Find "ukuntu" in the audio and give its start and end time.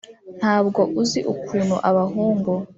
1.33-1.75